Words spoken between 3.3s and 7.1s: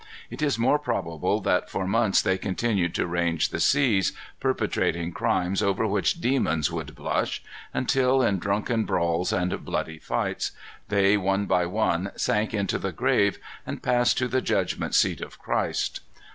the seas, perpetrating crimes over which demons should